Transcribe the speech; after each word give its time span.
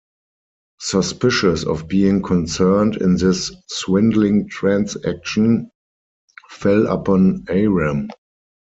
Suspicions 0.79 1.63
of 1.63 1.87
being 1.87 2.23
concerned 2.23 2.95
in 2.95 3.17
this 3.17 3.55
swindling 3.67 4.49
transaction 4.49 5.69
fell 6.49 6.87
upon 6.87 7.45
Aram. 7.49 8.09